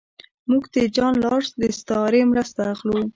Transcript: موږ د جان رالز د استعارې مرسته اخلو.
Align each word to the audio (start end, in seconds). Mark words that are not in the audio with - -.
موږ 0.49 0.63
د 0.73 0.75
جان 0.95 1.13
رالز 1.25 1.51
د 1.59 1.63
استعارې 1.71 2.21
مرسته 2.31 2.61
اخلو. 2.73 2.97